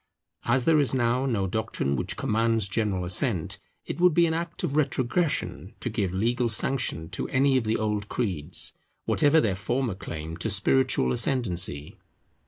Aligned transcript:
As 0.45 0.65
there 0.65 0.79
is 0.79 0.95
now 0.95 1.27
no 1.27 1.45
doctrine 1.45 1.95
which 1.95 2.17
commands 2.17 2.67
general 2.67 3.05
assent, 3.05 3.59
it 3.85 3.99
would 4.01 4.15
be 4.15 4.25
an 4.25 4.33
act 4.33 4.63
of 4.63 4.75
retrogression 4.75 5.75
to 5.79 5.91
give 5.91 6.11
legal 6.11 6.49
sanction 6.49 7.07
to 7.09 7.29
any 7.29 7.55
of 7.55 7.65
the 7.65 7.77
old 7.77 8.09
creeds, 8.09 8.73
whatever 9.05 9.39
their 9.39 9.53
former 9.53 9.93
claim 9.93 10.37
to 10.37 10.49
spiritual 10.49 11.11
ascendancy. 11.11 11.99